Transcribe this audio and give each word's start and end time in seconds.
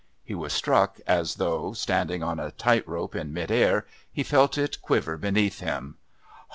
He 0.23 0.33
was 0.33 0.51
struck 0.51 0.99
as 1.05 1.35
though, 1.35 1.73
standing 1.73 2.23
on 2.23 2.39
a 2.39 2.49
tight 2.49 2.87
rope 2.87 3.15
in 3.15 3.31
mid 3.33 3.51
air, 3.51 3.85
he 4.11 4.23
felt 4.23 4.57
it 4.57 4.81
quiver 4.81 5.15
beneath 5.15 5.59
him. 5.59 5.97